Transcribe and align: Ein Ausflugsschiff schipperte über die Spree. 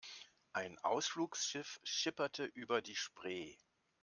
Ein 0.53 0.79
Ausflugsschiff 0.79 1.79
schipperte 1.83 2.43
über 2.45 2.81
die 2.81 2.95
Spree. 2.95 3.55